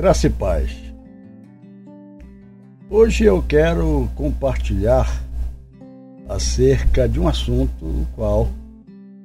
[0.00, 0.70] Graça e paz.
[2.88, 5.22] Hoje eu quero compartilhar
[6.26, 8.48] acerca de um assunto no qual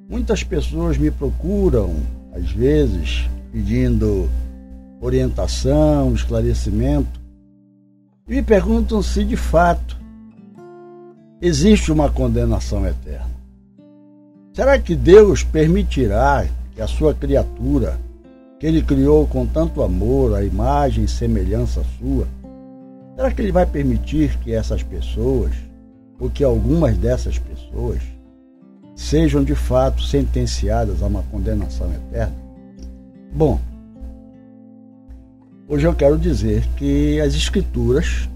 [0.10, 1.96] muitas pessoas me procuram,
[2.34, 4.30] às vezes, pedindo
[5.00, 7.22] orientação, esclarecimento,
[8.28, 9.98] e me perguntam se de fato
[11.42, 13.32] existe uma condenação eterna.
[14.54, 16.46] Será que Deus permitirá
[16.76, 17.98] que a sua criatura
[18.66, 22.28] que ele criou com tanto amor, a imagem e semelhança sua,
[23.16, 25.52] será que ele vai permitir que essas pessoas,
[26.20, 28.02] ou que algumas dessas pessoas,
[28.96, 32.34] sejam de fato sentenciadas a uma condenação eterna?
[33.32, 33.60] Bom,
[35.70, 38.28] hoje eu quero dizer que as Escrituras,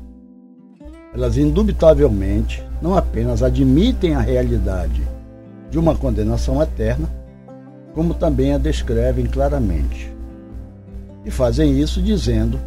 [1.11, 5.01] elas indubitavelmente não apenas admitem a realidade
[5.71, 7.09] de uma condenação eterna,
[7.95, 10.18] como também a descrevem claramente.
[11.25, 12.59] E fazem isso dizendo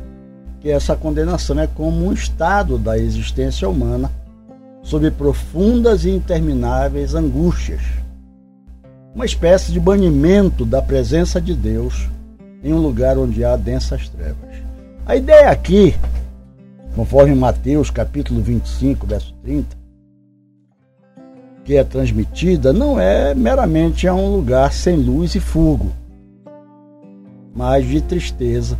[0.60, 4.10] que essa condenação é como um estado da existência humana
[4.82, 7.82] sob profundas e intermináveis angústias.
[9.14, 12.08] Uma espécie de banimento da presença de Deus
[12.62, 14.56] em um lugar onde há densas trevas.
[15.04, 15.94] A ideia aqui,
[16.94, 19.76] conforme Mateus capítulo 25, verso 30,
[21.64, 25.92] que é transmitida não é meramente a um lugar sem luz e fogo,
[27.54, 28.78] mas de tristeza,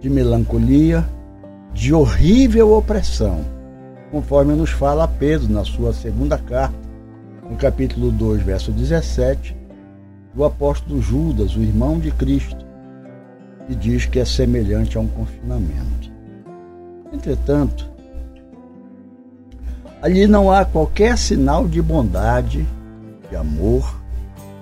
[0.00, 1.04] de melancolia,
[1.72, 3.44] de horrível opressão,
[4.10, 6.76] conforme nos fala Pedro na sua segunda carta,
[7.50, 9.56] no capítulo 2, verso 17,
[10.34, 12.64] do apóstolo Judas, o irmão de Cristo,
[13.66, 16.12] que diz que é semelhante a um confinamento.
[17.12, 17.94] Entretanto,
[20.04, 22.66] Ali não há qualquer sinal de bondade,
[23.30, 23.98] de amor,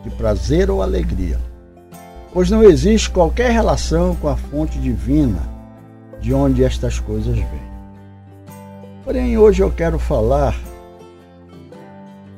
[0.05, 1.37] de prazer ou alegria,
[2.33, 5.41] pois não existe qualquer relação com a fonte divina
[6.21, 7.73] de onde estas coisas vêm.
[9.05, 10.55] Porém, hoje eu quero falar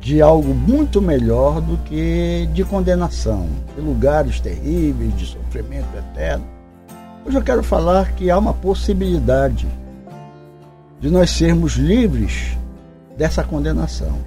[0.00, 6.44] de algo muito melhor do que de condenação, de lugares terríveis, de sofrimento eterno.
[7.24, 9.66] Hoje eu quero falar que há uma possibilidade
[11.00, 12.56] de nós sermos livres
[13.16, 14.18] dessa condenação.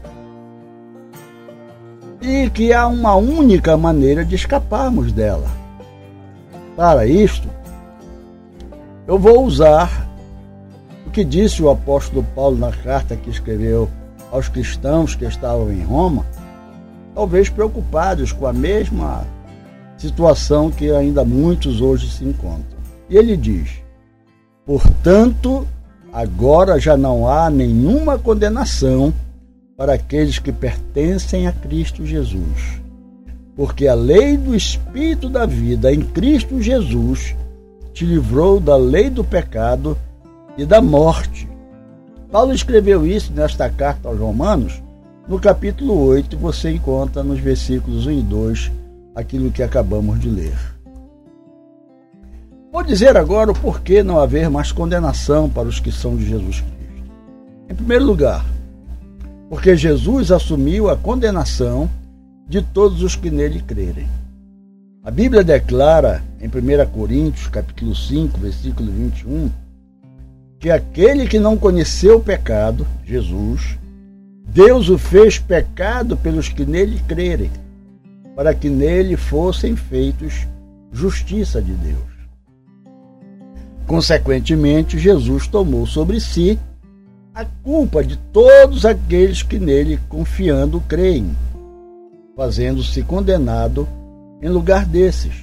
[2.22, 5.56] E que há uma única maneira de escaparmos dela.
[6.78, 7.50] Para isto,
[9.06, 10.08] eu vou usar
[11.06, 13.90] o que disse o apóstolo Paulo na carta que escreveu
[14.32, 16.26] aos cristãos que estavam em Roma,
[17.14, 19.26] talvez preocupados com a mesma
[19.98, 22.78] situação que ainda muitos hoje se encontram.
[23.10, 23.82] E ele diz:
[24.66, 25.68] Portanto,
[26.18, 29.14] Agora já não há nenhuma condenação
[29.78, 32.82] para aqueles que pertencem a Cristo Jesus.
[33.57, 37.35] Porque a lei do Espírito da vida em Cristo Jesus
[37.91, 39.97] te livrou da lei do pecado
[40.57, 41.50] e da morte.
[42.31, 44.81] Paulo escreveu isso nesta carta aos Romanos,
[45.28, 48.72] no capítulo 8, você encontra nos versículos 1 e 2
[49.13, 50.56] aquilo que acabamos de ler.
[52.72, 56.62] Vou dizer agora o porquê não haver mais condenação para os que são de Jesus
[56.62, 57.12] Cristo.
[57.69, 58.45] Em primeiro lugar,
[59.50, 61.89] porque Jesus assumiu a condenação
[62.47, 64.08] de todos os que nele crerem.
[65.03, 69.50] A Bíblia declara em 1 Coríntios, capítulo 5, versículo 21,
[70.59, 73.78] que aquele que não conheceu o pecado, Jesus,
[74.47, 77.52] Deus o fez pecado pelos que nele crerem,
[78.36, 80.47] para que nele fossem feitos
[80.91, 82.18] justiça de Deus.
[83.86, 86.59] Consequentemente, Jesus tomou sobre si
[87.34, 91.36] a culpa de todos aqueles que nele, confiando, creem,
[92.38, 93.88] fazendo-se condenado
[94.44, 95.34] em lugar desses,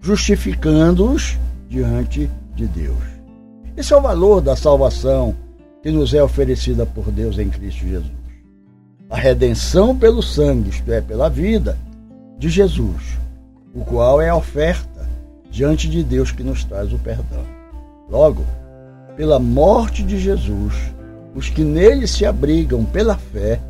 [0.00, 1.38] justificando-os
[1.68, 3.04] diante de Deus.
[3.76, 5.36] Esse é o valor da salvação
[5.82, 8.10] que nos é oferecida por Deus em Cristo Jesus.
[9.10, 11.76] A redenção pelo sangue, isto é, pela vida
[12.38, 13.18] de Jesus,
[13.74, 15.06] o qual é a oferta
[15.50, 17.44] diante de Deus que nos traz o perdão.
[18.08, 18.42] Logo,
[19.16, 20.72] pela morte de Jesus,
[21.34, 23.60] os que nele se abrigam pela fé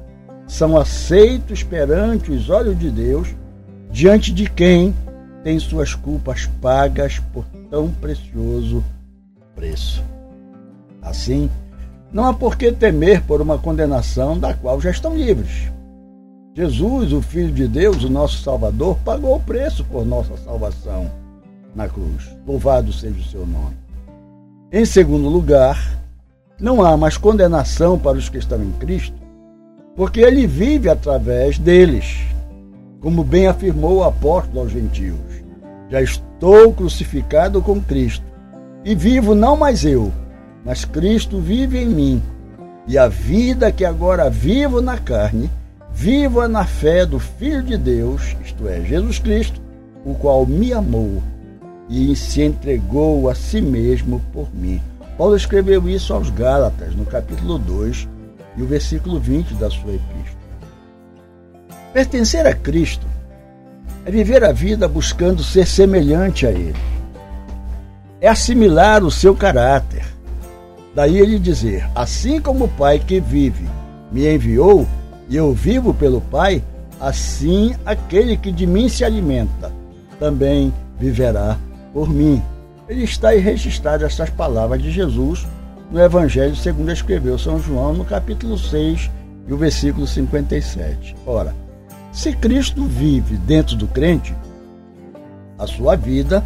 [0.52, 3.28] são aceitos perante os olhos de Deus,
[3.90, 4.94] diante de quem
[5.42, 8.84] tem suas culpas pagas por tão precioso
[9.56, 10.04] preço.
[11.00, 11.50] Assim,
[12.12, 15.72] não há por que temer por uma condenação da qual já estão livres.
[16.54, 21.10] Jesus, o Filho de Deus, o nosso Salvador, pagou o preço por nossa salvação
[21.74, 22.28] na cruz.
[22.46, 23.78] Louvado seja o seu nome.
[24.70, 25.98] Em segundo lugar,
[26.60, 29.21] não há mais condenação para os que estão em Cristo,
[29.96, 32.20] porque ele vive através deles,
[33.00, 35.18] como bem afirmou o apóstolo aos gentios.
[35.90, 38.24] Já estou crucificado com Cristo,
[38.84, 40.12] E vivo não mais eu,
[40.64, 42.22] mas Cristo vive em mim.
[42.88, 45.48] E a vida que agora vivo na carne,
[45.92, 49.60] vivo na fé do Filho de Deus, isto é, Jesus Cristo,
[50.04, 51.22] o qual me amou
[51.88, 54.80] e se entregou a si mesmo por mim.
[55.16, 58.08] Paulo escreveu isso aos Gálatas, no capítulo 2
[58.56, 60.42] e o versículo 20 da sua epístola.
[61.92, 63.06] Pertencer a Cristo
[64.04, 66.74] é viver a vida buscando ser semelhante a Ele.
[68.20, 70.04] É assimilar o seu caráter.
[70.94, 73.68] Daí ele dizer: Assim como o Pai que vive
[74.10, 74.86] me enviou
[75.28, 76.62] e eu vivo pelo Pai,
[77.00, 79.72] assim aquele que de mim se alimenta
[80.18, 81.58] também viverá
[81.92, 82.40] por mim.
[82.88, 85.44] Ele está aí registrado essas palavras de Jesus
[85.92, 89.10] no Evangelho segundo escreveu São João no capítulo 6
[89.46, 91.14] e o versículo 57.
[91.26, 91.54] Ora,
[92.10, 94.34] se Cristo vive dentro do crente,
[95.58, 96.42] a sua vida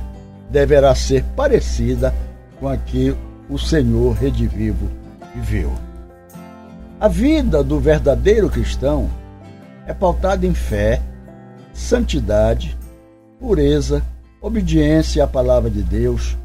[0.51, 2.13] deverá ser parecida
[2.59, 3.15] com a que
[3.49, 4.91] o Senhor redivivo
[5.33, 5.73] viveu.
[6.99, 9.09] A vida do verdadeiro cristão
[9.87, 11.01] é pautada em fé,
[11.73, 12.77] santidade,
[13.39, 14.03] pureza,
[14.41, 16.37] obediência à palavra de Deus,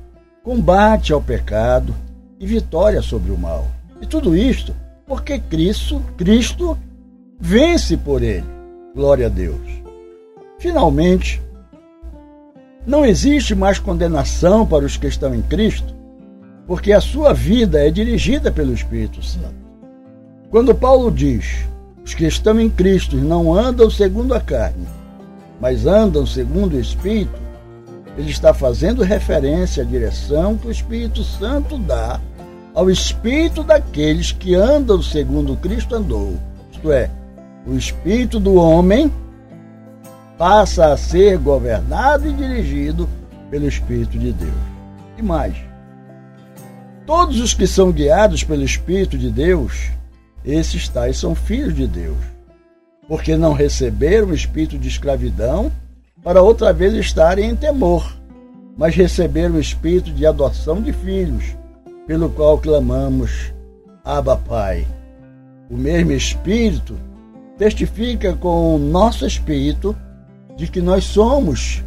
[0.43, 1.95] combate ao pecado
[2.41, 3.67] e vitória sobre o mal.
[4.01, 6.77] E tudo isto porque Cristo, Cristo
[7.39, 8.45] vence por ele.
[8.95, 9.61] Glória a Deus.
[10.57, 11.41] Finalmente,
[12.87, 15.93] não existe mais condenação para os que estão em Cristo,
[16.65, 19.53] porque a sua vida é dirigida pelo Espírito Santo.
[20.49, 21.65] Quando Paulo diz:
[22.05, 24.87] os que estão em Cristo não andam segundo a carne,
[25.59, 27.39] mas andam segundo o Espírito,
[28.17, 32.19] ele está fazendo referência à direção que o Espírito Santo dá
[32.73, 36.39] ao espírito daqueles que andam segundo Cristo andou,
[36.71, 37.09] isto é,
[37.65, 39.11] o espírito do homem
[40.37, 43.07] passa a ser governado e dirigido
[43.51, 44.51] pelo Espírito de Deus.
[45.15, 45.55] E mais,
[47.05, 49.91] todos os que são guiados pelo Espírito de Deus,
[50.43, 52.17] esses tais são filhos de Deus,
[53.07, 55.71] porque não receberam o espírito de escravidão
[56.23, 58.11] para outra vez estarem em temor,
[58.75, 61.55] mas receberam o espírito de adoção de filhos,
[62.11, 63.53] pelo qual clamamos,
[64.03, 64.85] Abba Pai.
[65.69, 66.97] O mesmo espírito
[67.57, 69.95] testifica com o nosso espírito
[70.57, 71.81] de que nós somos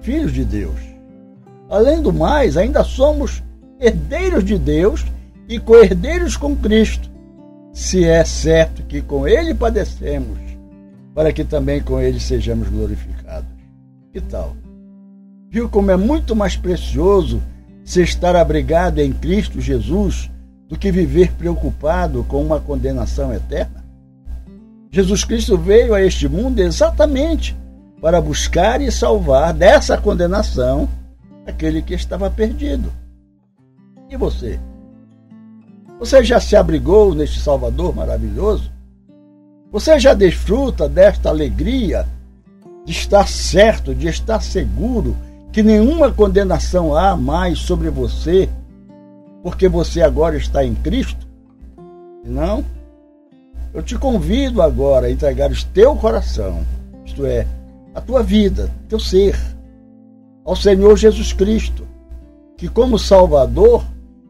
[0.00, 0.80] filhos de Deus.
[1.68, 3.44] Além do mais, ainda somos
[3.78, 5.06] herdeiros de Deus
[5.48, 7.08] e co-herdeiros com Cristo,
[7.72, 10.40] se é certo que com Ele padecemos,
[11.14, 13.48] para que também com Ele sejamos glorificados.
[14.12, 14.56] Que tal?
[15.48, 17.40] Viu como é muito mais precioso
[17.84, 20.30] se estar abrigado em Cristo Jesus
[20.68, 23.84] do que viver preocupado com uma condenação eterna?
[24.90, 27.56] Jesus Cristo veio a este mundo exatamente
[28.00, 30.88] para buscar e salvar dessa condenação
[31.46, 32.92] aquele que estava perdido.
[34.08, 34.58] E você?
[35.98, 38.72] Você já se abrigou neste Salvador maravilhoso?
[39.70, 42.06] Você já desfruta desta alegria
[42.84, 45.16] de estar certo, de estar seguro
[45.52, 48.48] que nenhuma condenação há mais sobre você,
[49.42, 51.26] porque você agora está em Cristo?
[52.24, 52.64] Não?
[53.74, 56.64] Eu te convido agora a entregar o teu coração,
[57.04, 57.46] isto é,
[57.94, 59.36] a tua vida, teu ser,
[60.44, 61.86] ao Senhor Jesus Cristo,
[62.56, 63.84] que como Salvador,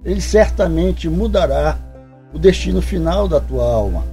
[0.04, 1.78] Ele certamente mudará
[2.32, 4.04] o destino final da tua alma.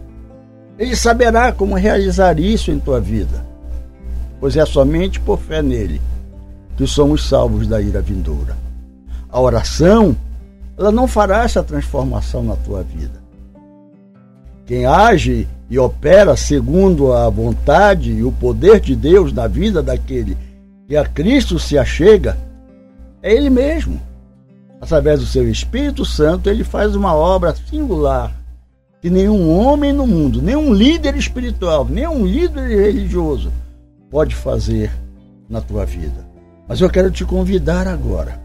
[0.77, 3.46] Ele saberá como realizar isso em tua vida,
[4.39, 6.01] pois é somente por fé nele
[6.77, 8.55] que somos salvos da ira vindoura.
[9.27, 10.15] A oração,
[10.77, 13.19] ela não fará essa transformação na tua vida.
[14.65, 20.38] Quem age e opera segundo a vontade e o poder de Deus na vida daquele
[20.88, 22.38] que a Cristo se achega,
[23.24, 24.00] é Ele mesmo.
[24.79, 28.31] Através do seu Espírito Santo, ele faz uma obra singular
[29.01, 33.51] que nenhum homem no mundo, nenhum líder espiritual, nenhum líder religioso
[34.10, 34.91] pode fazer
[35.50, 36.26] na tua vida.
[36.67, 38.39] Mas eu quero te convidar agora.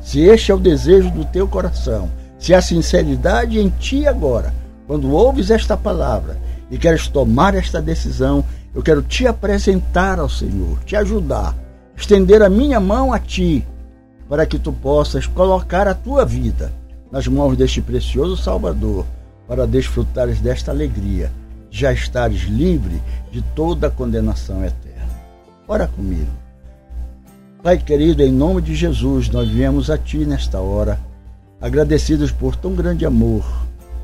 [0.00, 4.52] Se este é o desejo do teu coração, se há sinceridade em ti agora,
[4.86, 6.36] quando ouves esta palavra
[6.70, 11.54] e queres tomar esta decisão, eu quero te apresentar ao Senhor, te ajudar,
[11.96, 13.64] estender a minha mão a ti,
[14.28, 16.72] para que tu possas colocar a tua vida
[17.12, 19.04] nas mãos deste precioso Salvador,
[19.46, 21.30] para desfrutares desta alegria,
[21.70, 25.12] já estares livre de toda a condenação eterna.
[25.68, 26.41] Ora comigo.
[27.62, 30.98] Pai querido, em nome de Jesus, nós viemos a Ti nesta hora,
[31.60, 33.44] agradecidos por tão grande amor,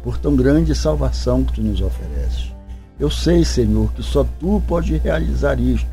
[0.01, 2.53] por tão grande salvação que Tu nos ofereces.
[3.01, 5.89] Eu sei, Senhor, que só Tu pode realizar isto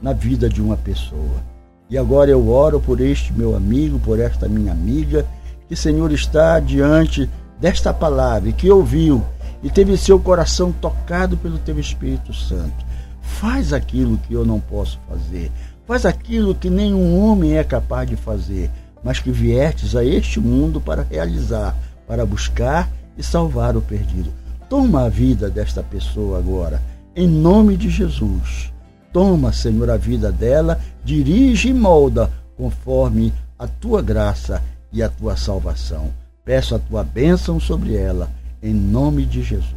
[0.00, 1.42] na vida de uma pessoa.
[1.90, 5.26] E agora eu oro por este meu amigo, por esta minha amiga,
[5.68, 7.28] que, Senhor, está diante
[7.60, 9.24] desta palavra que ouviu
[9.60, 12.86] e teve seu coração tocado pelo teu Espírito Santo.
[13.20, 15.50] Faz aquilo que eu não posso fazer.
[15.88, 18.70] Faz aquilo que nenhum homem é capaz de fazer,
[19.02, 21.74] mas que viestes a este mundo para realizar,
[22.06, 24.30] para buscar e salvar o perdido.
[24.68, 26.82] Toma a vida desta pessoa agora,
[27.16, 28.70] em nome de Jesus.
[29.14, 35.38] Toma, Senhor, a vida dela, dirige e molda conforme a tua graça e a tua
[35.38, 36.10] salvação.
[36.44, 38.30] Peço a tua bênção sobre ela,
[38.62, 39.72] em nome de Jesus.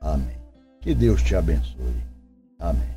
[0.00, 0.36] Amém.
[0.80, 2.02] Que Deus te abençoe.
[2.58, 2.93] Amém.